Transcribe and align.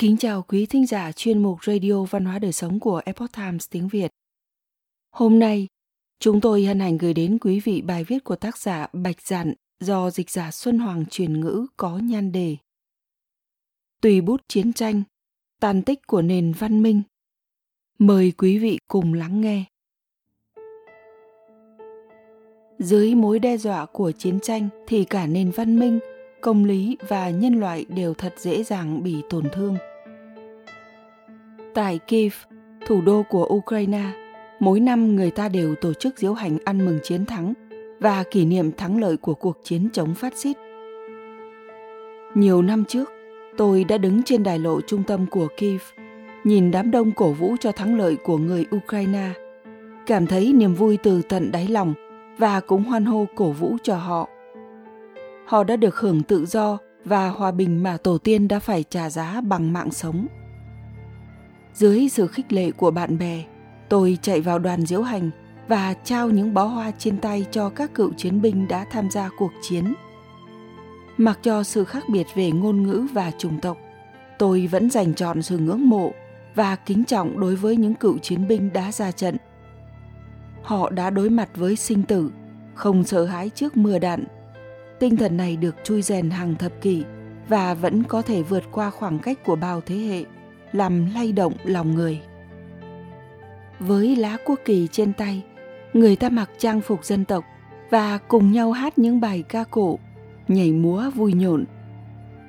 Kính 0.00 0.16
chào 0.16 0.42
quý 0.42 0.66
thính 0.66 0.86
giả 0.86 1.12
chuyên 1.12 1.42
mục 1.42 1.64
Radio 1.64 2.02
Văn 2.02 2.24
hóa 2.24 2.38
Đời 2.38 2.52
Sống 2.52 2.80
của 2.80 3.02
Epoch 3.04 3.32
Times 3.32 3.66
tiếng 3.70 3.88
Việt. 3.88 4.10
Hôm 5.10 5.38
nay, 5.38 5.68
chúng 6.20 6.40
tôi 6.40 6.64
hân 6.64 6.80
hạnh 6.80 6.98
gửi 6.98 7.14
đến 7.14 7.38
quý 7.40 7.60
vị 7.60 7.82
bài 7.82 8.04
viết 8.04 8.24
của 8.24 8.36
tác 8.36 8.58
giả 8.58 8.86
Bạch 8.92 9.22
Dạn 9.22 9.54
do 9.80 10.10
dịch 10.10 10.30
giả 10.30 10.50
Xuân 10.50 10.78
Hoàng 10.78 11.04
truyền 11.10 11.40
ngữ 11.40 11.66
có 11.76 11.98
nhan 11.98 12.32
đề. 12.32 12.56
Tùy 14.02 14.20
bút 14.20 14.40
chiến 14.48 14.72
tranh, 14.72 15.02
tàn 15.60 15.82
tích 15.82 16.06
của 16.06 16.22
nền 16.22 16.52
văn 16.58 16.82
minh. 16.82 17.02
Mời 17.98 18.32
quý 18.38 18.58
vị 18.58 18.78
cùng 18.88 19.14
lắng 19.14 19.40
nghe. 19.40 19.64
Dưới 22.78 23.14
mối 23.14 23.38
đe 23.38 23.56
dọa 23.56 23.86
của 23.86 24.12
chiến 24.12 24.38
tranh 24.42 24.68
thì 24.86 25.04
cả 25.04 25.26
nền 25.26 25.50
văn 25.50 25.78
minh– 25.78 25.98
công 26.46 26.64
lý 26.64 26.96
và 27.08 27.30
nhân 27.30 27.60
loại 27.60 27.84
đều 27.88 28.14
thật 28.14 28.34
dễ 28.36 28.62
dàng 28.62 29.02
bị 29.02 29.22
tổn 29.30 29.44
thương. 29.52 29.76
Tại 31.74 31.98
Kiev, 31.98 32.32
thủ 32.86 33.00
đô 33.00 33.22
của 33.22 33.48
Ukraine, 33.54 34.04
mỗi 34.60 34.80
năm 34.80 35.16
người 35.16 35.30
ta 35.30 35.48
đều 35.48 35.74
tổ 35.74 35.92
chức 35.92 36.18
diễu 36.18 36.32
hành 36.34 36.58
ăn 36.64 36.86
mừng 36.86 36.98
chiến 37.02 37.26
thắng 37.26 37.52
và 38.00 38.24
kỷ 38.30 38.44
niệm 38.44 38.72
thắng 38.72 39.00
lợi 39.00 39.16
của 39.16 39.34
cuộc 39.34 39.58
chiến 39.64 39.88
chống 39.92 40.14
phát 40.14 40.36
xít. 40.36 40.56
Nhiều 42.34 42.62
năm 42.62 42.84
trước, 42.84 43.10
tôi 43.56 43.84
đã 43.84 43.98
đứng 43.98 44.22
trên 44.22 44.42
đài 44.42 44.58
lộ 44.58 44.80
trung 44.80 45.02
tâm 45.06 45.26
của 45.26 45.48
Kiev, 45.56 45.82
nhìn 46.44 46.70
đám 46.70 46.90
đông 46.90 47.12
cổ 47.12 47.32
vũ 47.32 47.56
cho 47.60 47.72
thắng 47.72 47.98
lợi 47.98 48.16
của 48.16 48.38
người 48.38 48.66
Ukraine, 48.76 49.32
cảm 50.06 50.26
thấy 50.26 50.52
niềm 50.52 50.74
vui 50.74 50.96
từ 51.02 51.22
tận 51.22 51.52
đáy 51.52 51.68
lòng 51.68 51.94
và 52.38 52.60
cũng 52.60 52.82
hoan 52.82 53.04
hô 53.04 53.26
cổ 53.34 53.50
vũ 53.50 53.76
cho 53.82 53.96
họ 53.96 54.28
họ 55.46 55.64
đã 55.64 55.76
được 55.76 55.96
hưởng 55.96 56.22
tự 56.22 56.46
do 56.46 56.78
và 57.04 57.28
hòa 57.28 57.50
bình 57.50 57.82
mà 57.82 57.96
tổ 57.96 58.18
tiên 58.18 58.48
đã 58.48 58.58
phải 58.58 58.84
trả 58.90 59.10
giá 59.10 59.40
bằng 59.40 59.72
mạng 59.72 59.90
sống. 59.90 60.26
Dưới 61.74 62.08
sự 62.08 62.26
khích 62.26 62.52
lệ 62.52 62.70
của 62.70 62.90
bạn 62.90 63.18
bè, 63.18 63.44
tôi 63.88 64.18
chạy 64.22 64.40
vào 64.40 64.58
đoàn 64.58 64.86
diễu 64.86 65.02
hành 65.02 65.30
và 65.68 65.94
trao 66.04 66.30
những 66.30 66.54
bó 66.54 66.64
hoa 66.64 66.90
trên 66.98 67.18
tay 67.18 67.46
cho 67.50 67.68
các 67.68 67.94
cựu 67.94 68.12
chiến 68.16 68.42
binh 68.42 68.68
đã 68.68 68.84
tham 68.90 69.10
gia 69.10 69.30
cuộc 69.38 69.52
chiến. 69.62 69.94
Mặc 71.16 71.38
cho 71.42 71.62
sự 71.62 71.84
khác 71.84 72.04
biệt 72.08 72.26
về 72.34 72.50
ngôn 72.50 72.82
ngữ 72.82 73.06
và 73.12 73.30
chủng 73.38 73.60
tộc, 73.60 73.78
tôi 74.38 74.66
vẫn 74.66 74.90
dành 74.90 75.14
trọn 75.14 75.42
sự 75.42 75.58
ngưỡng 75.58 75.88
mộ 75.88 76.12
và 76.54 76.76
kính 76.76 77.04
trọng 77.04 77.40
đối 77.40 77.56
với 77.56 77.76
những 77.76 77.94
cựu 77.94 78.18
chiến 78.18 78.48
binh 78.48 78.72
đã 78.72 78.92
ra 78.92 79.12
trận. 79.12 79.36
Họ 80.62 80.90
đã 80.90 81.10
đối 81.10 81.30
mặt 81.30 81.48
với 81.54 81.76
sinh 81.76 82.02
tử, 82.02 82.30
không 82.74 83.04
sợ 83.04 83.24
hãi 83.24 83.50
trước 83.54 83.76
mưa 83.76 83.98
đạn 83.98 84.24
Tinh 84.98 85.16
thần 85.16 85.36
này 85.36 85.56
được 85.56 85.76
chui 85.84 86.02
rèn 86.02 86.30
hàng 86.30 86.54
thập 86.54 86.72
kỷ 86.82 87.04
và 87.48 87.74
vẫn 87.74 88.02
có 88.02 88.22
thể 88.22 88.42
vượt 88.42 88.62
qua 88.72 88.90
khoảng 88.90 89.18
cách 89.18 89.44
của 89.44 89.56
bao 89.56 89.80
thế 89.80 89.96
hệ, 89.96 90.24
làm 90.72 91.14
lay 91.14 91.32
động 91.32 91.52
lòng 91.64 91.94
người. 91.94 92.20
Với 93.80 94.16
lá 94.16 94.36
quốc 94.44 94.60
kỳ 94.64 94.88
trên 94.92 95.12
tay, 95.12 95.42
người 95.92 96.16
ta 96.16 96.28
mặc 96.28 96.50
trang 96.58 96.80
phục 96.80 97.04
dân 97.04 97.24
tộc 97.24 97.44
và 97.90 98.18
cùng 98.18 98.52
nhau 98.52 98.72
hát 98.72 98.98
những 98.98 99.20
bài 99.20 99.44
ca 99.48 99.64
cổ, 99.70 99.98
nhảy 100.48 100.72
múa 100.72 101.10
vui 101.14 101.32
nhộn. 101.32 101.64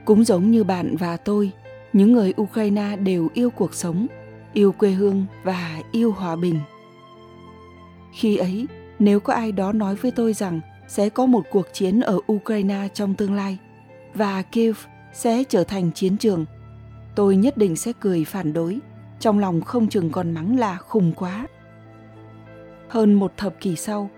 Cũng 0.05 0.23
giống 0.23 0.51
như 0.51 0.63
bạn 0.63 0.95
và 0.99 1.17
tôi, 1.17 1.51
những 1.93 2.13
người 2.13 2.33
Ukraine 2.41 2.95
đều 2.95 3.27
yêu 3.33 3.49
cuộc 3.49 3.73
sống, 3.73 4.07
yêu 4.53 4.71
quê 4.71 4.89
hương 4.89 5.25
và 5.43 5.81
yêu 5.91 6.11
hòa 6.11 6.35
bình. 6.35 6.59
Khi 8.13 8.37
ấy, 8.37 8.67
nếu 8.99 9.19
có 9.19 9.33
ai 9.33 9.51
đó 9.51 9.71
nói 9.73 9.95
với 9.95 10.11
tôi 10.11 10.33
rằng 10.33 10.59
sẽ 10.87 11.09
có 11.09 11.25
một 11.25 11.45
cuộc 11.51 11.67
chiến 11.73 11.99
ở 11.99 12.19
Ukraine 12.31 12.87
trong 12.93 13.13
tương 13.13 13.33
lai 13.33 13.57
và 14.13 14.41
Kiev 14.41 14.77
sẽ 15.13 15.43
trở 15.43 15.63
thành 15.63 15.91
chiến 15.91 16.17
trường. 16.17 16.45
Tôi 17.15 17.35
nhất 17.35 17.57
định 17.57 17.75
sẽ 17.75 17.91
cười 17.99 18.25
phản 18.25 18.53
đối, 18.53 18.79
trong 19.19 19.39
lòng 19.39 19.61
không 19.61 19.87
chừng 19.89 20.09
còn 20.09 20.31
mắng 20.31 20.59
là 20.59 20.77
khùng 20.77 21.11
quá. 21.15 21.47
Hơn 22.87 23.13
một 23.13 23.33
thập 23.37 23.59
kỷ 23.59 23.75
sau, 23.75 24.09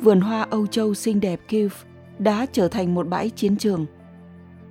vườn 0.00 0.20
hoa 0.20 0.46
Âu 0.50 0.66
Châu 0.66 0.94
xinh 0.94 1.20
đẹp 1.20 1.40
Kiev 1.48 1.72
đã 2.18 2.46
trở 2.52 2.68
thành 2.68 2.94
một 2.94 3.08
bãi 3.08 3.30
chiến 3.30 3.56
trường. 3.56 3.86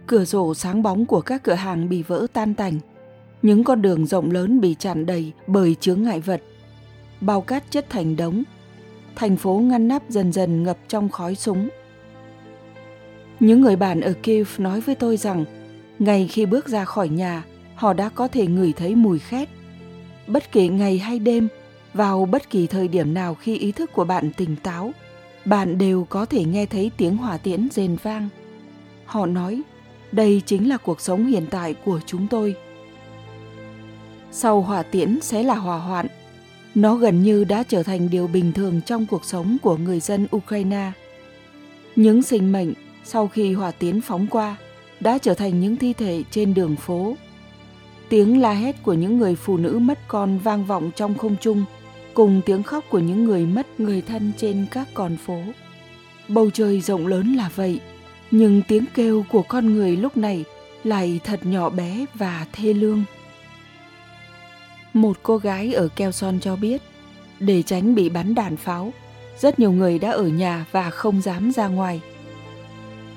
Cửa 0.07 0.25
sổ 0.25 0.53
sáng 0.53 0.83
bóng 0.83 1.05
của 1.05 1.21
các 1.21 1.43
cửa 1.43 1.53
hàng 1.53 1.89
bị 1.89 2.03
vỡ 2.03 2.27
tan 2.33 2.53
tành, 2.53 2.79
những 3.41 3.63
con 3.63 3.81
đường 3.81 4.05
rộng 4.05 4.31
lớn 4.31 4.61
bị 4.61 4.75
tràn 4.79 5.05
đầy 5.05 5.31
bởi 5.47 5.75
chướng 5.75 6.03
ngại 6.03 6.19
vật. 6.19 6.41
Bao 7.21 7.41
cát 7.41 7.71
chất 7.71 7.89
thành 7.89 8.15
đống 8.15 8.43
thành 9.17 9.37
phố 9.37 9.53
ngăn 9.53 9.87
nắp 9.87 10.09
dần 10.09 10.33
dần 10.33 10.63
ngập 10.63 10.77
trong 10.87 11.09
khói 11.09 11.35
súng. 11.35 11.69
Những 13.39 13.61
người 13.61 13.75
bạn 13.75 14.01
ở 14.01 14.13
Kiev 14.23 14.47
nói 14.57 14.81
với 14.81 14.95
tôi 14.95 15.17
rằng, 15.17 15.45
ngay 15.99 16.27
khi 16.27 16.45
bước 16.45 16.67
ra 16.67 16.85
khỏi 16.85 17.09
nhà, 17.09 17.43
họ 17.75 17.93
đã 17.93 18.09
có 18.09 18.27
thể 18.27 18.47
ngửi 18.47 18.73
thấy 18.73 18.95
mùi 18.95 19.19
khét. 19.19 19.49
Bất 20.27 20.51
kể 20.51 20.67
ngày 20.67 20.97
hay 20.97 21.19
đêm, 21.19 21.47
vào 21.93 22.25
bất 22.25 22.49
kỳ 22.49 22.67
thời 22.67 22.87
điểm 22.87 23.13
nào 23.13 23.35
khi 23.35 23.57
ý 23.57 23.71
thức 23.71 23.93
của 23.93 24.03
bạn 24.03 24.31
tỉnh 24.37 24.55
táo, 24.55 24.91
bạn 25.45 25.77
đều 25.77 26.07
có 26.09 26.25
thể 26.25 26.43
nghe 26.43 26.65
thấy 26.65 26.91
tiếng 26.97 27.17
hỏa 27.17 27.37
tiễn 27.37 27.67
rền 27.71 27.95
vang. 28.03 28.29
Họ 29.05 29.25
nói, 29.25 29.61
đây 30.11 30.41
chính 30.45 30.69
là 30.69 30.77
cuộc 30.77 31.01
sống 31.01 31.25
hiện 31.25 31.45
tại 31.49 31.73
của 31.73 31.99
chúng 32.05 32.27
tôi. 32.27 32.55
Sau 34.31 34.61
hỏa 34.61 34.83
tiễn 34.83 35.19
sẽ 35.21 35.43
là 35.43 35.55
hỏa 35.55 35.77
hoạn, 35.77 36.07
nó 36.77 36.95
gần 36.95 37.23
như 37.23 37.43
đã 37.43 37.63
trở 37.63 37.83
thành 37.83 38.09
điều 38.09 38.27
bình 38.27 38.51
thường 38.53 38.81
trong 38.85 39.05
cuộc 39.05 39.25
sống 39.25 39.57
của 39.61 39.77
người 39.77 39.99
dân 39.99 40.27
Ukraine. 40.35 40.91
Những 41.95 42.23
sinh 42.23 42.51
mệnh 42.51 42.73
sau 43.03 43.27
khi 43.27 43.53
hỏa 43.53 43.71
tiến 43.71 44.01
phóng 44.01 44.27
qua 44.27 44.55
đã 44.99 45.17
trở 45.17 45.33
thành 45.33 45.59
những 45.59 45.75
thi 45.75 45.93
thể 45.93 46.23
trên 46.31 46.53
đường 46.53 46.75
phố. 46.75 47.15
Tiếng 48.09 48.41
la 48.41 48.53
hét 48.53 48.83
của 48.83 48.93
những 48.93 49.17
người 49.17 49.35
phụ 49.35 49.57
nữ 49.57 49.79
mất 49.81 49.99
con 50.07 50.39
vang 50.39 50.65
vọng 50.65 50.91
trong 50.95 51.17
không 51.17 51.35
trung, 51.41 51.65
cùng 52.13 52.41
tiếng 52.45 52.63
khóc 52.63 52.83
của 52.89 52.99
những 52.99 53.25
người 53.25 53.45
mất 53.45 53.79
người 53.79 54.01
thân 54.01 54.31
trên 54.37 54.65
các 54.71 54.87
con 54.93 55.17
phố. 55.17 55.39
Bầu 56.27 56.49
trời 56.49 56.81
rộng 56.81 57.07
lớn 57.07 57.33
là 57.33 57.49
vậy, 57.55 57.79
nhưng 58.31 58.61
tiếng 58.67 58.85
kêu 58.93 59.25
của 59.31 59.41
con 59.41 59.73
người 59.73 59.95
lúc 59.95 60.17
này 60.17 60.43
lại 60.83 61.19
thật 61.23 61.39
nhỏ 61.45 61.69
bé 61.69 62.05
và 62.13 62.45
thê 62.53 62.73
lương. 62.73 63.03
Một 64.97 65.17
cô 65.23 65.37
gái 65.37 65.73
ở 65.73 65.87
Keo 65.87 66.11
Son 66.11 66.39
cho 66.39 66.55
biết, 66.55 66.81
để 67.39 67.63
tránh 67.63 67.95
bị 67.95 68.09
bắn 68.09 68.35
đạn 68.35 68.57
pháo, 68.57 68.93
rất 69.39 69.59
nhiều 69.59 69.71
người 69.71 69.99
đã 69.99 70.11
ở 70.11 70.27
nhà 70.27 70.65
và 70.71 70.89
không 70.89 71.21
dám 71.21 71.51
ra 71.51 71.67
ngoài. 71.67 72.01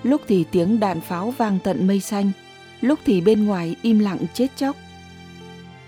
Lúc 0.03 0.21
thì 0.29 0.45
tiếng 0.51 0.81
đạn 0.81 1.01
pháo 1.01 1.31
vang 1.31 1.59
tận 1.65 1.87
mây 1.87 2.01
xanh, 2.01 2.31
lúc 2.81 2.99
thì 3.05 3.21
bên 3.21 3.47
ngoài 3.47 3.77
im 3.83 3.99
lặng 3.99 4.19
chết 4.35 4.47
chóc. 4.57 4.77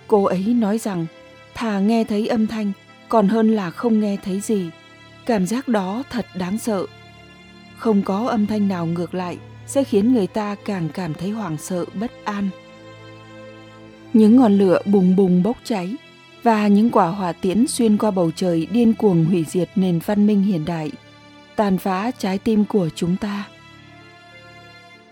Cô 0.06 0.24
ấy 0.24 0.44
nói 0.44 0.78
rằng, 0.78 1.06
thà 1.54 1.80
nghe 1.80 2.04
thấy 2.04 2.26
âm 2.26 2.46
thanh 2.46 2.72
còn 3.08 3.28
hơn 3.28 3.54
là 3.54 3.70
không 3.70 4.00
nghe 4.00 4.16
thấy 4.24 4.40
gì. 4.40 4.70
Cảm 5.26 5.46
giác 5.46 5.68
đó 5.68 6.02
thật 6.10 6.26
đáng 6.34 6.58
sợ. 6.58 6.86
Không 7.76 8.02
có 8.02 8.26
âm 8.28 8.46
thanh 8.46 8.68
nào 8.68 8.86
ngược 8.86 9.14
lại 9.14 9.38
sẽ 9.66 9.84
khiến 9.84 10.14
người 10.14 10.26
ta 10.26 10.56
càng 10.64 10.88
cảm 10.94 11.14
thấy 11.14 11.30
hoảng 11.30 11.56
sợ 11.58 11.84
bất 11.94 12.24
an. 12.24 12.48
Những 14.12 14.36
ngọn 14.36 14.58
lửa 14.58 14.78
bùng 14.84 15.16
bùng 15.16 15.42
bốc 15.42 15.56
cháy 15.64 15.96
và 16.42 16.68
những 16.68 16.90
quả 16.90 17.06
hỏa 17.06 17.32
tiễn 17.32 17.66
xuyên 17.66 17.96
qua 17.96 18.10
bầu 18.10 18.30
trời 18.36 18.66
điên 18.72 18.94
cuồng 18.94 19.24
hủy 19.24 19.44
diệt 19.48 19.70
nền 19.74 19.98
văn 20.06 20.26
minh 20.26 20.42
hiện 20.42 20.64
đại, 20.64 20.90
tàn 21.56 21.78
phá 21.78 22.10
trái 22.18 22.38
tim 22.38 22.64
của 22.64 22.88
chúng 22.94 23.16
ta. 23.16 23.48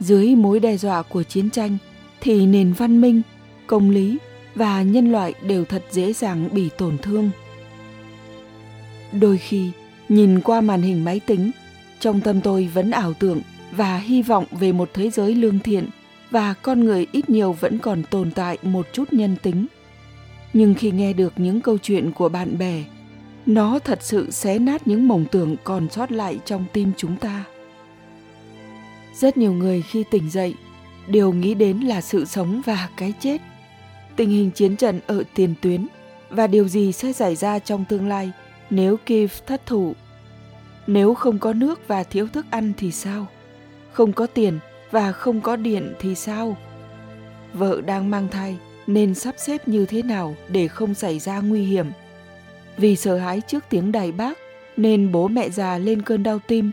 Dưới 0.01 0.35
mối 0.37 0.61
đe 0.61 0.77
dọa 0.77 1.03
của 1.03 1.23
chiến 1.23 1.51
tranh 1.51 1.77
thì 2.21 2.47
nền 2.47 2.73
văn 2.73 3.01
minh, 3.01 3.23
công 3.67 3.91
lý 3.91 4.19
và 4.55 4.83
nhân 4.83 5.13
loại 5.13 5.35
đều 5.43 5.65
thật 5.65 5.83
dễ 5.91 6.13
dàng 6.13 6.49
bị 6.53 6.69
tổn 6.79 6.99
thương. 6.99 7.31
Đôi 9.21 9.39
khi, 9.39 9.71
nhìn 10.09 10.41
qua 10.41 10.61
màn 10.61 10.83
hình 10.83 11.05
máy 11.05 11.21
tính, 11.27 11.51
trong 12.01 12.21
tâm 12.21 12.41
tôi 12.41 12.69
vẫn 12.75 12.91
ảo 12.91 13.13
tưởng 13.13 13.41
và 13.73 13.99
hy 13.99 14.23
vọng 14.23 14.45
về 14.51 14.73
một 14.73 14.91
thế 14.95 15.11
giới 15.11 15.35
lương 15.35 15.59
thiện– 15.59 15.89
và 16.31 16.55
con 16.63 16.85
người 16.85 17.07
ít 17.13 17.31
nhiều 17.31 17.53
vẫn 17.53 17.79
còn 17.79 18.03
tồn 18.03 18.31
tại 18.31 18.59
một 18.63 18.87
chút 18.93 19.13
nhân 19.13 19.37
tính. 19.43 19.67
Nhưng 20.53 20.75
khi 20.75 20.91
nghe 20.91 21.13
được 21.13 21.33
những 21.37 21.61
câu 21.61 21.79
chuyện 21.79 22.13
của 22.13 22.29
bạn 22.29 22.59
bè, 22.59 22.85
nó 23.47 23.79
thật 23.79 23.99
sự 24.03 24.31
xé 24.31 24.59
nát 24.59 24.87
những 24.87 25.09
mộng 25.09 25.25
tưởng 25.31 25.57
còn 25.65 25.89
sót 25.91 26.13
lại 26.13 26.41
trong 26.45 26.65
tim 26.73 26.93
chúng 26.97 27.17
ta. 27.17 27.45
Rất 29.15 29.37
nhiều 29.37 29.53
người 29.53 29.83
khi 29.83 30.05
tỉnh 30.11 30.31
dậy, 30.31 30.55
đều 31.09 31.33
nghĩ 31.33 31.55
đến 31.55 31.81
là 31.81 32.01
sự 32.01 32.25
sống 32.25 32.63
và 32.67 32.89
cái 32.97 33.13
chết, 33.21 33.41
tình 34.17 34.31
hình 34.31 34.51
chiến 34.51 34.77
trận 34.77 35.01
ở 35.07 35.23
tiền 35.35 35.55
tuyến 35.61 35.87
và 36.31 36.47
điều 36.47 36.69
gì 36.69 36.93
sẽ 36.93 37.13
xảy 37.13 37.37
ra 37.37 37.59
trong 37.59 37.85
tương 37.89 38.09
lai 38.09 38.33
nếu 38.71 38.97
kiev 39.07 39.33
thất 39.47 39.67
thủ. 39.67 39.95
Nếu 40.87 41.15
không 41.15 41.39
có 41.39 41.53
nước 41.53 41.89
và 41.89 42.03
thiếu 42.03 42.29
thức 42.33 42.47
ăn 42.51 42.73
thì 42.77 42.93
sao? 42.93 43.27
Không 43.93 44.13
có 44.13 44.27
tiền 44.27 44.59
và 44.91 45.13
không 45.13 45.41
có 45.41 45.57
điện 45.57 45.95
thì 45.99 46.15
sao? 46.15 46.57
Vợ 47.53 47.81
đang 47.81 48.11
mang 48.11 48.29
thai 48.29 48.59
nên 48.87 49.15
sắp 49.15 49.35
xếp 49.39 49.69
như 49.69 49.87
thế 49.87 50.03
nào 50.03 50.35
để 50.49 50.69
không 50.69 50.95
xảy 50.95 51.19
ra 51.19 51.41
nguy 51.41 51.65
hiểm? 51.65 51.87
Vì 52.77 52.97
sợ 52.97 53.17
hãi 53.17 53.41
trước 53.41 53.65
tiếng 53.69 53.93
đài 53.93 54.13
bác 54.13 54.39
nên 54.77 55.13
bố 55.13 55.29
mẹ 55.29 55.51
già 55.51 55.79
lên 55.79 56.03
cơn 56.03 56.23
đau 56.23 56.39
tim, 56.39 56.71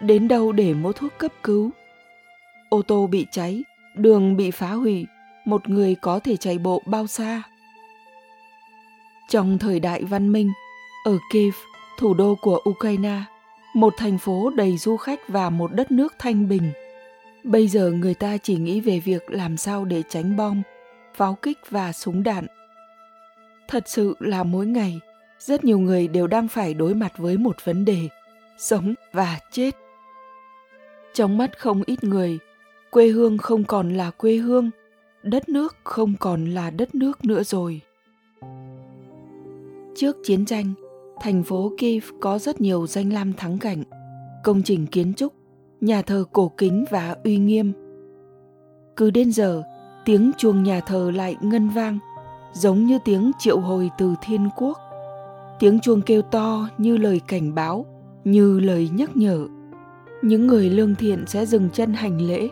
đến 0.00 0.28
đâu 0.28 0.52
để 0.52 0.74
mua 0.74 0.92
thuốc 0.92 1.12
cấp 1.18 1.32
cứu. 1.42 1.70
Ô 2.68 2.82
tô 2.82 3.06
bị 3.06 3.26
cháy, 3.30 3.64
đường 3.94 4.36
bị 4.36 4.50
phá 4.50 4.72
hủy, 4.72 5.06
một 5.44 5.68
người 5.68 5.94
có 5.94 6.18
thể 6.18 6.36
chạy 6.36 6.58
bộ 6.58 6.82
bao 6.86 7.06
xa? 7.06 7.42
Trong 9.28 9.58
thời 9.58 9.80
đại 9.80 10.04
văn 10.04 10.32
minh, 10.32 10.52
ở 11.04 11.18
Kiev, 11.32 11.54
thủ 11.98 12.14
đô 12.14 12.34
của 12.34 12.60
Ukraine, 12.70 13.22
một 13.74 13.94
thành 13.96 14.18
phố 14.18 14.50
đầy 14.50 14.76
du 14.76 14.96
khách 14.96 15.28
và 15.28 15.50
một 15.50 15.72
đất 15.72 15.90
nước 15.90 16.14
thanh 16.18 16.48
bình. 16.48 16.72
Bây 17.44 17.68
giờ 17.68 17.90
người 17.90 18.14
ta 18.14 18.36
chỉ 18.36 18.56
nghĩ 18.56 18.80
về 18.80 19.00
việc 19.00 19.30
làm 19.30 19.56
sao 19.56 19.84
để 19.84 20.02
tránh 20.08 20.36
bom, 20.36 20.62
pháo 21.14 21.34
kích 21.42 21.58
và 21.70 21.92
súng 21.92 22.22
đạn. 22.22 22.46
Thật 23.68 23.82
sự 23.86 24.14
là 24.20 24.42
mỗi 24.42 24.66
ngày, 24.66 25.00
rất 25.38 25.64
nhiều 25.64 25.78
người 25.78 26.08
đều 26.08 26.26
đang 26.26 26.48
phải 26.48 26.74
đối 26.74 26.94
mặt 26.94 27.12
với 27.18 27.36
một 27.36 27.56
vấn 27.64 27.84
đề, 27.84 28.08
sống 28.58 28.94
và 29.12 29.38
chết. 29.50 29.74
Trong 31.14 31.38
mắt 31.38 31.58
không 31.58 31.82
ít 31.86 32.04
người, 32.04 32.38
quê 32.90 33.08
hương 33.08 33.38
không 33.38 33.64
còn 33.64 33.96
là 33.96 34.10
quê 34.10 34.36
hương, 34.36 34.70
đất 35.22 35.48
nước 35.48 35.76
không 35.84 36.14
còn 36.20 36.50
là 36.50 36.70
đất 36.70 36.94
nước 36.94 37.24
nữa 37.24 37.42
rồi. 37.42 37.80
Trước 39.96 40.16
chiến 40.24 40.44
tranh, 40.44 40.72
thành 41.20 41.42
phố 41.42 41.72
Kiev 41.78 42.04
có 42.20 42.38
rất 42.38 42.60
nhiều 42.60 42.86
danh 42.86 43.12
lam 43.12 43.32
thắng 43.32 43.58
cảnh, 43.58 43.84
công 44.44 44.62
trình 44.62 44.86
kiến 44.86 45.14
trúc, 45.14 45.32
nhà 45.84 46.02
thờ 46.02 46.24
cổ 46.32 46.52
kính 46.56 46.84
và 46.90 47.16
uy 47.24 47.36
nghiêm. 47.36 47.72
Cứ 48.96 49.10
đến 49.10 49.32
giờ, 49.32 49.62
tiếng 50.04 50.32
chuông 50.38 50.62
nhà 50.62 50.80
thờ 50.80 51.10
lại 51.14 51.36
ngân 51.40 51.68
vang, 51.68 51.98
giống 52.52 52.84
như 52.84 52.98
tiếng 53.04 53.32
triệu 53.38 53.60
hồi 53.60 53.90
từ 53.98 54.14
thiên 54.22 54.48
quốc. 54.56 54.78
Tiếng 55.58 55.80
chuông 55.80 56.02
kêu 56.02 56.22
to 56.22 56.68
như 56.78 56.96
lời 56.96 57.20
cảnh 57.28 57.54
báo, 57.54 57.86
như 58.24 58.60
lời 58.60 58.90
nhắc 58.92 59.16
nhở. 59.16 59.46
Những 60.22 60.46
người 60.46 60.70
lương 60.70 60.94
thiện 60.94 61.24
sẽ 61.26 61.46
dừng 61.46 61.70
chân 61.70 61.92
hành 61.92 62.20
lễ. 62.20 62.48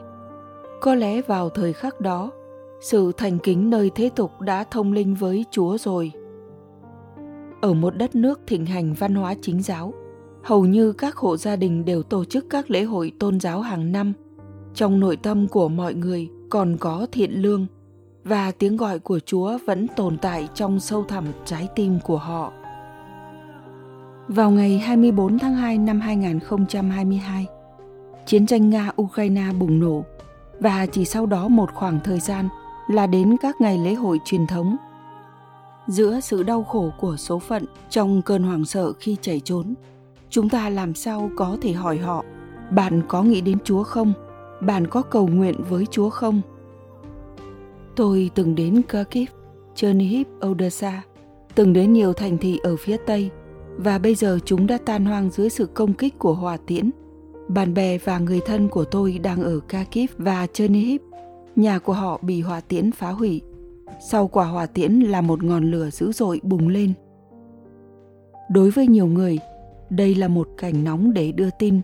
Có 0.81 0.95
lẽ 0.95 1.23
vào 1.23 1.51
thời 1.51 1.73
khắc 1.73 2.01
đó, 2.01 2.31
sự 2.81 3.13
thành 3.17 3.39
kính 3.39 3.71
nơi 3.71 3.91
thế 3.95 4.11
tục 4.17 4.41
đã 4.41 4.65
thông 4.65 4.93
linh 4.93 5.15
với 5.15 5.45
Chúa 5.51 5.79
rồi 5.79 6.13
ở 7.63 7.75
một 7.75 7.97
đất 7.97 8.15
nước 8.15 8.41
thịnh 8.47 8.67
hành 8.67 8.95
văn 8.95 9.15
hóa 9.15 9.35
chính 9.43 9.63
giáo 9.63 9.95
hầu 10.43 10.65
như 10.65 10.93
các 10.93 11.17
hộ 11.17 11.37
gia 11.37 11.57
đình 11.57 11.85
đều 11.85 12.03
tổ 12.03 12.25
chức 12.25 12.47
các 12.51 12.71
lễ 12.71 12.83
hội 12.83 13.13
tôn 13.19 13.41
giáo 13.41 13.61
hàng 13.61 13.93
năm 13.93 14.13
trong 14.75 15.01
nội 15.01 15.17
tâm 15.17 15.49
của 15.49 15.69
mọi 15.69 15.95
người 15.95 16.29
còn 16.51 16.77
có 16.81 17.07
thiện 17.13 17.43
lương 17.43 17.67
và 18.25 18.51
tiếng 18.51 18.77
gọi 18.77 18.99
của 18.99 19.19
Chúa 19.27 19.59
vẫn 19.67 19.87
tồn 19.97 20.19
tại 20.19 20.49
trong 20.55 20.81
sâu 20.81 21.05
thẳm 21.05 21.25
trái 21.45 21.69
tim 21.75 21.99
của 22.05 22.17
họ. 22.17 22.53
Vào 24.29 24.51
ngày 24.51 24.79
24 24.79 25.39
tháng 25.39 25.55
2 25.55 25.79
năm 25.79 26.01
2022, 26.01 27.47
chiến 28.27 28.47
tranh 28.47 28.71
Nga-Ukraine 28.71 29.59
bùng 29.59 29.81
nổ 29.81 30.05
và 30.61 30.87
chỉ 30.87 31.05
sau 31.05 31.27
đó 31.27 31.49
một 31.49 31.71
khoảng 31.75 32.01
thời 32.05 32.21
gian 32.21 32.49
là 32.89 33.07
đến 33.07 33.37
các 33.43 33.61
ngày 33.61 33.79
lễ 33.79 33.95
hội 33.95 34.19
truyền 34.25 34.47
thống 34.47 34.77
giữa 35.87 36.21
sự 36.21 36.43
đau 36.43 36.65
khổ 36.65 36.91
của 37.01 37.17
số 37.17 37.39
phận 37.39 37.65
trong 37.91 38.23
cơn 38.23 38.43
hoảng 38.43 38.65
sợ 38.65 38.93
khi 38.93 39.17
chạy 39.21 39.41
trốn 39.41 39.75
chúng 40.33 40.49
ta 40.49 40.69
làm 40.69 40.95
sao 40.95 41.31
có 41.37 41.57
thể 41.63 41.73
hỏi 41.73 41.99
họ 41.99 42.25
bạn 42.71 43.03
có 43.09 43.23
nghĩ 43.23 43.41
đến 43.41 43.59
chúa 43.65 43.83
không? 43.83 44.13
Bạn 44.61 44.87
có 44.87 45.03
cầu 45.03 45.27
nguyện 45.27 45.55
với 45.69 45.87
chúa 45.91 46.11
không? 46.11 46.41
Tôi 47.97 48.31
từng 48.35 48.55
đến 48.55 48.83
kharkiv 48.89 49.29
chernihiv 49.75 50.27
odessa 50.47 51.03
từng 51.55 51.73
đến 51.73 51.93
nhiều 51.93 52.13
thành 52.13 52.39
thị 52.39 52.59
ở 52.63 52.77
phía 52.77 52.97
tây 53.07 53.31
và 53.77 53.99
bây 53.99 54.15
giờ 54.15 54.39
chúng 54.45 54.67
đã 54.67 54.79
tan 54.87 55.05
hoang 55.05 55.31
dưới 55.31 55.51
sự 55.51 55.67
công 55.67 55.93
kích 55.93 56.19
của 56.19 56.35
hỏa 56.35 56.57
tiễn. 56.57 56.91
Bạn 57.49 57.75
bè 57.75 57.99
và 57.99 58.19
người 58.19 58.41
thân 58.47 58.69
của 58.69 58.85
tôi 58.85 59.19
đang 59.19 59.43
ở 59.43 59.61
kharkiv 59.69 60.11
và 60.19 60.47
chernihiv. 60.47 61.01
Nhà 61.57 61.79
của 61.79 61.93
họ 61.93 62.21
bị 62.23 62.41
hỏa 62.41 62.61
tiễn 62.61 62.93
phá 62.93 63.11
hủy. 63.11 63.41
Sau 64.11 64.29
quả 64.29 64.45
hỏa 64.45 64.67
tiễn 64.67 64.93
là 64.93 65.21
một 65.21 65.43
ngọn 65.43 65.71
lửa 65.71 65.91
dữ 65.91 66.13
dội 66.13 66.41
bùng 66.43 66.69
lên. 66.69 66.93
Đối 68.51 68.71
với 68.71 68.87
nhiều 68.87 69.07
người, 69.07 69.39
đây 69.93 70.15
là 70.15 70.29
một 70.29 70.49
cảnh 70.59 70.85
nóng 70.85 71.13
để 71.13 71.33
đưa 71.33 71.51
tin. 71.51 71.81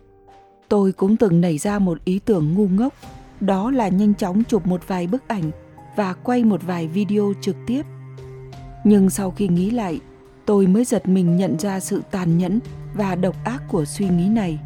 Tôi 0.68 0.92
cũng 0.92 1.16
từng 1.16 1.40
nảy 1.40 1.58
ra 1.58 1.78
một 1.78 2.04
ý 2.04 2.18
tưởng 2.18 2.54
ngu 2.54 2.68
ngốc, 2.68 2.94
đó 3.40 3.70
là 3.70 3.88
nhanh 3.88 4.14
chóng 4.14 4.44
chụp 4.44 4.66
một 4.66 4.88
vài 4.88 5.06
bức 5.06 5.28
ảnh 5.28 5.50
và 5.96 6.12
quay 6.12 6.44
một 6.44 6.60
vài 6.66 6.88
video 6.88 7.32
trực 7.40 7.56
tiếp. 7.66 7.82
Nhưng 8.84 9.10
sau 9.10 9.30
khi 9.30 9.48
nghĩ 9.48 9.70
lại, 9.70 10.00
tôi 10.46 10.66
mới 10.66 10.84
giật 10.84 11.08
mình 11.08 11.36
nhận 11.36 11.58
ra 11.58 11.80
sự 11.80 12.02
tàn 12.10 12.38
nhẫn 12.38 12.60
và 12.94 13.14
độc 13.14 13.36
ác 13.44 13.62
của 13.68 13.84
suy 13.84 14.08
nghĩ 14.08 14.28
này. 14.28 14.58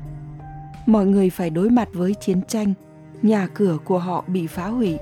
Mọi 0.86 1.06
người 1.06 1.30
phải 1.30 1.50
đối 1.50 1.70
mặt 1.70 1.88
với 1.92 2.14
chiến 2.14 2.40
tranh, 2.48 2.74
nhà 3.22 3.48
cửa 3.54 3.78
của 3.84 3.98
họ 3.98 4.24
bị 4.26 4.46
phá 4.46 4.66
hủy 4.66 4.98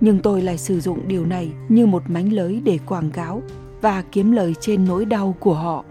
nhưng 0.00 0.18
tôi 0.18 0.42
lại 0.42 0.58
sử 0.58 0.80
dụng 0.80 1.08
điều 1.08 1.26
này 1.26 1.52
như 1.68 1.86
một 1.86 2.02
mánh 2.06 2.32
lới 2.32 2.60
để 2.64 2.78
quảng 2.86 3.10
cáo 3.10 3.42
và 3.80 4.04
kiếm 4.12 4.32
lời 4.32 4.54
trên 4.60 4.84
nỗi 4.84 5.04
đau 5.04 5.34
của 5.40 5.54
họ 5.54 5.84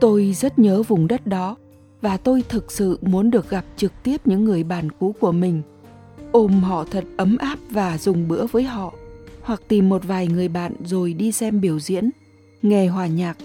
tôi 0.00 0.32
rất 0.32 0.58
nhớ 0.58 0.82
vùng 0.82 1.08
đất 1.08 1.26
đó 1.26 1.56
và 2.00 2.16
tôi 2.16 2.44
thực 2.48 2.72
sự 2.72 2.98
muốn 3.02 3.30
được 3.30 3.50
gặp 3.50 3.64
trực 3.76 3.92
tiếp 4.02 4.20
những 4.24 4.44
người 4.44 4.64
bạn 4.64 4.90
cũ 4.92 5.14
của 5.20 5.32
mình. 5.32 5.62
Ôm 6.32 6.62
họ 6.62 6.84
thật 6.90 7.04
ấm 7.16 7.36
áp 7.38 7.58
và 7.70 7.98
dùng 7.98 8.28
bữa 8.28 8.46
với 8.46 8.62
họ, 8.62 8.94
hoặc 9.42 9.62
tìm 9.68 9.88
một 9.88 10.04
vài 10.04 10.26
người 10.26 10.48
bạn 10.48 10.72
rồi 10.84 11.12
đi 11.12 11.32
xem 11.32 11.60
biểu 11.60 11.80
diễn, 11.80 12.10
nghe 12.62 12.86
hòa 12.86 13.06
nhạc, 13.06 13.36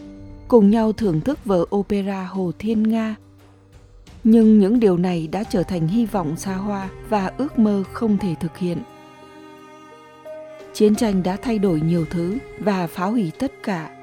cùng 0.47 0.69
nhau 0.69 0.91
thưởng 0.93 1.21
thức 1.21 1.45
vở 1.45 1.65
opera 1.75 2.23
hồ 2.23 2.51
thiên 2.59 2.83
nga. 2.83 3.15
Nhưng 4.23 4.59
những 4.59 4.79
điều 4.79 4.97
này 4.97 5.27
đã 5.27 5.43
trở 5.43 5.63
thành 5.63 5.87
hy 5.87 6.05
vọng 6.05 6.37
xa 6.37 6.55
hoa 6.55 6.89
và 7.09 7.31
ước 7.37 7.59
mơ 7.59 7.83
không 7.93 8.17
thể 8.17 8.35
thực 8.39 8.57
hiện. 8.57 8.77
Chiến 10.73 10.95
tranh 10.95 11.23
đã 11.23 11.37
thay 11.41 11.59
đổi 11.59 11.81
nhiều 11.81 12.05
thứ 12.09 12.37
và 12.59 12.87
phá 12.87 13.05
hủy 13.05 13.31
tất 13.39 13.51
cả 13.63 14.00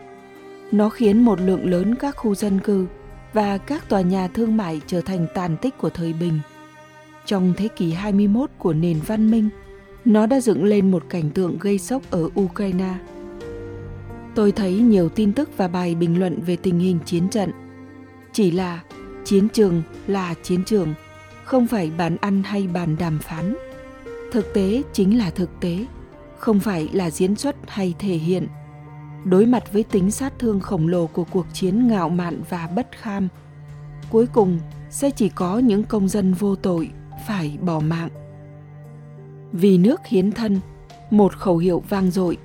nó 0.72 0.88
khiến 0.88 1.24
một 1.24 1.40
lượng 1.40 1.70
lớn 1.70 1.94
các 1.94 2.16
khu 2.16 2.34
dân 2.34 2.60
cư 2.60 2.86
và 3.32 3.58
các 3.58 3.88
tòa 3.88 4.00
nhà 4.00 4.28
thương 4.28 4.56
mại 4.56 4.80
trở 4.86 5.00
thành 5.00 5.26
tàn 5.34 5.56
tích 5.56 5.78
của 5.78 5.90
thời 5.90 6.12
bình. 6.12 6.40
Trong 7.26 7.54
thế 7.56 7.68
kỷ 7.68 7.92
21 7.92 8.50
của 8.58 8.72
nền 8.72 9.00
văn 9.06 9.30
minh, 9.30 9.48
nó 10.04 10.26
đã 10.26 10.40
dựng 10.40 10.64
lên 10.64 10.90
một 10.90 11.04
cảnh 11.08 11.30
tượng 11.30 11.58
gây 11.58 11.78
sốc 11.78 12.02
ở 12.10 12.28
Ukraine. 12.40 12.94
Tôi 14.34 14.52
thấy 14.52 14.72
nhiều 14.72 15.08
tin 15.08 15.32
tức 15.32 15.50
và 15.56 15.68
bài 15.68 15.94
bình 15.94 16.18
luận 16.18 16.40
về 16.46 16.56
tình 16.56 16.78
hình 16.78 16.98
chiến 17.04 17.28
trận. 17.28 17.50
Chỉ 18.32 18.50
là 18.50 18.82
chiến 19.24 19.48
trường 19.48 19.82
là 20.06 20.34
chiến 20.42 20.64
trường 20.64 20.94
không 21.44 21.66
phải 21.66 21.90
bàn 21.98 22.16
ăn 22.20 22.42
hay 22.42 22.66
bàn 22.66 22.96
đàm 22.98 23.18
phán 23.18 23.54
thực 24.32 24.54
tế 24.54 24.82
chính 24.92 25.18
là 25.18 25.30
thực 25.30 25.50
tế 25.60 25.86
không 26.38 26.60
phải 26.60 26.88
là 26.92 27.10
diễn 27.10 27.36
xuất 27.36 27.56
hay 27.66 27.94
thể 27.98 28.14
hiện 28.14 28.46
đối 29.24 29.46
mặt 29.46 29.72
với 29.72 29.84
tính 29.84 30.10
sát 30.10 30.32
thương 30.38 30.60
khổng 30.60 30.88
lồ 30.88 31.06
của 31.06 31.24
cuộc 31.24 31.46
chiến 31.52 31.88
ngạo 31.88 32.08
mạn 32.08 32.42
và 32.48 32.68
bất 32.76 32.88
kham. 32.92 33.28
Cuối 34.10 34.26
cùng, 34.26 34.58
sẽ 34.90 35.10
chỉ 35.10 35.28
có 35.28 35.58
những 35.58 35.84
công 35.84 36.08
dân 36.08 36.34
vô 36.34 36.56
tội 36.56 36.90
phải 37.26 37.58
bỏ 37.60 37.80
mạng. 37.80 38.08
Vì 39.52 39.78
nước 39.78 40.06
hiến 40.06 40.32
thân, 40.32 40.60
một 41.10 41.36
khẩu 41.36 41.58
hiệu 41.58 41.82
vang 41.88 42.10
dội. 42.10 42.36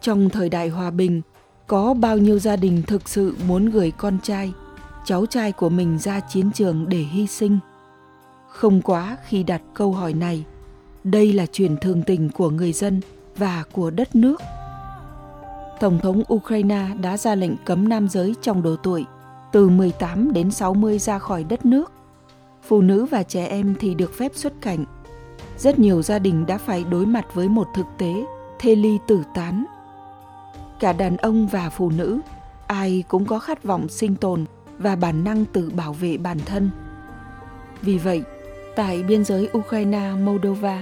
Trong 0.00 0.30
thời 0.30 0.48
đại 0.48 0.68
hòa 0.68 0.90
bình, 0.90 1.22
có 1.66 1.94
bao 1.94 2.18
nhiêu 2.18 2.38
gia 2.38 2.56
đình 2.56 2.82
thực 2.86 3.08
sự 3.08 3.36
muốn 3.46 3.70
gửi 3.70 3.90
con 3.90 4.18
trai, 4.22 4.52
cháu 5.04 5.26
trai 5.26 5.52
của 5.52 5.68
mình 5.68 5.98
ra 5.98 6.20
chiến 6.20 6.50
trường 6.54 6.88
để 6.88 6.98
hy 6.98 7.26
sinh? 7.26 7.58
Không 8.48 8.82
quá 8.82 9.16
khi 9.26 9.42
đặt 9.42 9.62
câu 9.74 9.92
hỏi 9.92 10.12
này, 10.12 10.44
đây 11.04 11.32
là 11.32 11.46
chuyện 11.52 11.76
thường 11.80 12.02
tình 12.02 12.30
của 12.30 12.50
người 12.50 12.72
dân 12.72 13.00
và 13.36 13.64
của 13.72 13.90
đất 13.90 14.16
nước. 14.16 14.40
Tổng 15.80 15.98
thống 15.98 16.22
Ukraine 16.34 16.86
đã 17.00 17.16
ra 17.16 17.34
lệnh 17.34 17.56
cấm 17.56 17.88
nam 17.88 18.08
giới 18.08 18.34
trong 18.42 18.62
độ 18.62 18.76
tuổi 18.76 19.04
từ 19.52 19.68
18 19.68 20.32
đến 20.32 20.50
60 20.50 20.98
ra 20.98 21.18
khỏi 21.18 21.44
đất 21.44 21.66
nước. 21.66 21.92
Phụ 22.62 22.82
nữ 22.82 23.04
và 23.04 23.22
trẻ 23.22 23.46
em 23.46 23.74
thì 23.80 23.94
được 23.94 24.14
phép 24.14 24.32
xuất 24.34 24.52
cảnh. 24.60 24.84
Rất 25.58 25.78
nhiều 25.78 26.02
gia 26.02 26.18
đình 26.18 26.46
đã 26.46 26.58
phải 26.58 26.84
đối 26.84 27.06
mặt 27.06 27.26
với 27.34 27.48
một 27.48 27.66
thực 27.74 27.86
tế 27.98 28.24
thê 28.58 28.74
ly 28.74 28.98
tử 29.06 29.22
tán. 29.34 29.64
Cả 30.80 30.92
đàn 30.92 31.16
ông 31.16 31.46
và 31.46 31.70
phụ 31.70 31.90
nữ, 31.90 32.20
ai 32.66 33.04
cũng 33.08 33.24
có 33.24 33.38
khát 33.38 33.62
vọng 33.62 33.88
sinh 33.88 34.16
tồn 34.16 34.44
và 34.78 34.96
bản 34.96 35.24
năng 35.24 35.44
tự 35.44 35.70
bảo 35.70 35.92
vệ 35.92 36.16
bản 36.16 36.38
thân. 36.46 36.70
Vì 37.82 37.98
vậy, 37.98 38.22
tại 38.76 39.02
biên 39.02 39.24
giới 39.24 39.48
Ukraine-Moldova, 39.52 40.78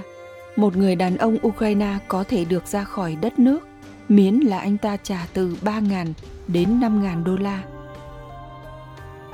một 0.55 0.75
người 0.75 0.95
đàn 0.95 1.17
ông 1.17 1.37
Ukraine 1.47 1.97
có 2.07 2.23
thể 2.23 2.45
được 2.45 2.67
ra 2.67 2.83
khỏi 2.83 3.17
đất 3.21 3.39
nước 3.39 3.66
miễn 4.09 4.39
là 4.39 4.59
anh 4.59 4.77
ta 4.77 4.97
trả 4.97 5.27
từ 5.33 5.57
3.000 5.61 6.13
đến 6.47 6.79
5.000 6.79 7.23
đô 7.23 7.35
la. 7.35 7.63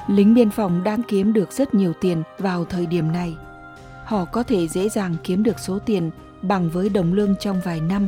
Lính 0.07 0.33
biên 0.33 0.49
phòng 0.49 0.83
đang 0.83 1.03
kiếm 1.03 1.33
được 1.33 1.51
rất 1.51 1.73
nhiều 1.73 1.93
tiền 2.01 2.23
vào 2.37 2.65
thời 2.65 2.85
điểm 2.85 3.11
này. 3.11 3.35
Họ 4.05 4.25
có 4.25 4.43
thể 4.43 4.67
dễ 4.67 4.89
dàng 4.89 5.15
kiếm 5.23 5.43
được 5.43 5.59
số 5.59 5.79
tiền 5.79 6.11
bằng 6.41 6.69
với 6.69 6.89
đồng 6.89 7.13
lương 7.13 7.35
trong 7.39 7.61
vài 7.65 7.81
năm, 7.81 8.07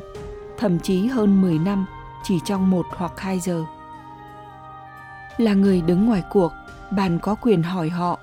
thậm 0.58 0.80
chí 0.80 1.08
hơn 1.08 1.42
10 1.42 1.60
năm 1.60 1.86
chỉ 2.24 2.40
trong 2.46 2.70
một 2.70 2.86
hoặc 2.90 3.20
hai 3.20 3.40
giờ 3.40 3.66
là 5.38 5.54
người 5.54 5.82
đứng 5.82 6.06
ngoài 6.06 6.24
cuộc 6.30 6.52
bạn 6.92 7.20
có 7.20 7.36
quyền 7.36 7.64
hỏi 7.64 7.90
họ 7.90 8.20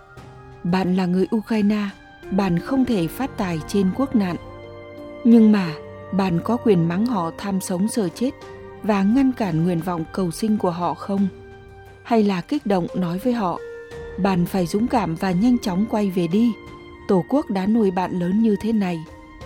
bạn 0.64 0.96
là 0.96 1.06
người 1.06 1.26
ukraine 1.36 1.88
bạn 2.30 2.58
không 2.58 2.84
thể 2.84 3.06
phát 3.06 3.36
tài 3.36 3.60
trên 3.68 3.90
quốc 3.96 4.14
nạn 4.14 4.36
nhưng 5.24 5.52
mà 5.52 5.72
bạn 6.12 6.40
có 6.44 6.56
quyền 6.56 6.88
mắng 6.88 7.06
họ 7.06 7.30
tham 7.38 7.60
sống 7.60 7.88
sợ 7.88 8.08
chết 8.08 8.30
và 8.82 9.02
ngăn 9.02 9.32
cản 9.32 9.64
nguyện 9.64 9.80
vọng 9.80 10.04
cầu 10.12 10.30
sinh 10.30 10.58
của 10.58 10.70
họ 10.70 10.94
không? 10.94 11.28
Hay 12.02 12.22
là 12.22 12.40
kích 12.40 12.66
động 12.66 12.86
nói 12.96 13.18
với 13.18 13.32
họ, 13.32 13.58
bạn 14.18 14.46
phải 14.46 14.66
dũng 14.66 14.86
cảm 14.86 15.14
và 15.14 15.30
nhanh 15.30 15.58
chóng 15.58 15.86
quay 15.90 16.10
về 16.10 16.26
đi. 16.26 16.52
Tổ 17.08 17.24
quốc 17.28 17.50
đã 17.50 17.66
nuôi 17.66 17.90
bạn 17.90 18.18
lớn 18.20 18.42
như 18.42 18.56
thế 18.60 18.72
này, 18.72 18.98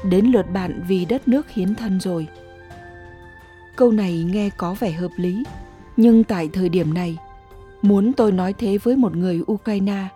đến 0.05 0.27
lượt 0.27 0.51
bạn 0.53 0.83
vì 0.89 1.05
đất 1.05 1.29
nước 1.29 1.51
hiến 1.51 1.75
thân 1.75 2.01
rồi. 2.01 2.27
Câu 3.77 3.93
này 3.93 4.25
nghe 4.33 4.51
có 4.57 4.75
vẻ 4.75 4.93
hợp 4.93 5.11
lý, 5.17 5.45
nhưng 5.97 6.25
tại 6.25 6.49
thời 6.53 6.69
điểm 6.69 6.95
này, 6.95 7.17
muốn 7.83 8.13
tôi 8.13 8.33
nói 8.33 8.53
thế 8.53 8.79
với 8.79 8.97
một 8.97 9.17
người 9.17 9.41
ukraine, 9.53 10.09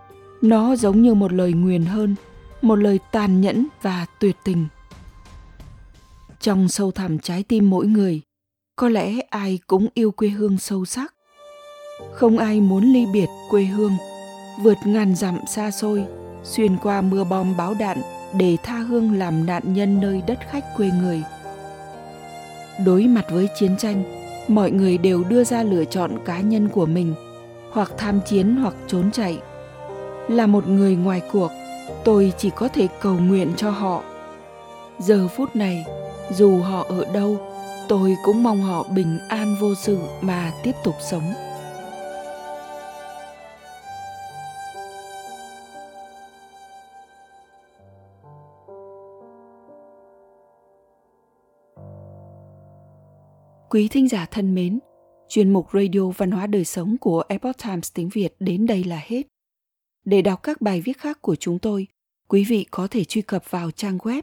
nó 0.42 0.76
giống 0.76 1.02
như 1.02 1.14
một 1.14 1.32
lời 1.32 1.52
nguyền 1.52 1.84
hơn, 1.84 2.14
một 2.62 2.76
lời 2.76 2.98
tàn 3.12 3.40
nhẫn 3.40 3.66
và 3.82 4.06
tuyệt 4.20 4.36
tình 4.44 4.66
trong 6.40 6.68
sâu 6.68 6.90
thẳm 6.90 7.18
trái 7.18 7.42
tim 7.42 7.70
mỗi 7.70 7.86
người. 7.86 8.20
Có 8.76 8.88
lẽ 8.88 9.20
ai 9.30 9.58
cũng 9.66 9.88
yêu 9.94 10.10
quê 10.10 10.28
hương 10.28 10.58
sâu 10.58 10.84
sắc. 10.84 11.14
Không 12.12 12.38
ai 12.38 12.60
muốn 12.60 12.92
ly 12.92 13.06
biệt 13.12 13.28
quê 13.50 13.64
hương, 13.64 13.92
vượt 14.62 14.76
ngàn 14.84 15.14
dặm 15.14 15.38
xa 15.48 15.70
xôi, 15.70 16.04
xuyên 16.42 16.76
qua 16.76 17.00
mưa 17.00 17.24
bom 17.24 17.56
báo 17.56 17.74
đạn 17.74 17.98
để 18.38 18.56
tha 18.62 18.78
hương 18.78 19.18
làm 19.18 19.46
nạn 19.46 19.62
nhân 19.74 20.00
nơi 20.00 20.22
đất 20.26 20.38
khách 20.50 20.64
quê 20.76 20.90
người. 21.02 21.22
Đối 22.84 23.06
mặt 23.06 23.24
với 23.30 23.48
chiến 23.58 23.76
tranh, 23.78 24.02
mọi 24.48 24.70
người 24.70 24.98
đều 24.98 25.24
đưa 25.24 25.44
ra 25.44 25.62
lựa 25.62 25.84
chọn 25.84 26.18
cá 26.24 26.40
nhân 26.40 26.68
của 26.68 26.86
mình, 26.86 27.14
hoặc 27.70 27.92
tham 27.98 28.20
chiến 28.26 28.56
hoặc 28.56 28.74
trốn 28.86 29.10
chạy. 29.10 29.38
Là 30.28 30.46
một 30.46 30.68
người 30.68 30.96
ngoài 30.96 31.22
cuộc, 31.32 31.50
tôi 32.04 32.32
chỉ 32.38 32.50
có 32.56 32.68
thể 32.68 32.88
cầu 33.00 33.18
nguyện 33.18 33.52
cho 33.56 33.70
họ. 33.70 34.02
Giờ 34.98 35.28
phút 35.28 35.56
này 35.56 35.84
dù 36.30 36.58
họ 36.58 36.86
ở 36.88 37.04
đâu 37.14 37.38
tôi 37.88 38.16
cũng 38.24 38.42
mong 38.42 38.62
họ 38.62 38.86
bình 38.94 39.18
an 39.28 39.56
vô 39.60 39.74
sự 39.74 39.98
mà 40.20 40.52
tiếp 40.62 40.72
tục 40.84 40.94
sống 41.10 41.32
Quý 53.70 53.88
thính 53.88 54.08
giả 54.08 54.26
thân 54.30 54.54
mến, 54.54 54.78
chuyên 55.28 55.52
mục 55.52 55.66
Radio 55.72 56.00
Văn 56.16 56.30
hóa 56.30 56.46
Đời 56.46 56.64
Sống 56.64 56.96
của 57.00 57.22
Epoch 57.28 57.56
Times 57.64 57.92
tiếng 57.94 58.08
Việt 58.08 58.34
đến 58.40 58.66
đây 58.66 58.84
là 58.84 59.00
hết. 59.04 59.22
Để 60.04 60.22
đọc 60.22 60.42
các 60.42 60.60
bài 60.60 60.80
viết 60.80 60.98
khác 60.98 61.22
của 61.22 61.36
chúng 61.36 61.58
tôi, 61.58 61.86
quý 62.28 62.44
vị 62.44 62.66
có 62.70 62.88
thể 62.90 63.04
truy 63.04 63.22
cập 63.22 63.50
vào 63.50 63.70
trang 63.70 63.98
web 63.98 64.22